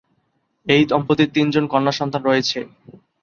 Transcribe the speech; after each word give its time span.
এই 0.67 0.83
দম্পতির 0.89 1.29
তিনজন 1.33 1.65
কন্যাসন্তান 1.73 2.21
রয়েছে। 2.23 2.59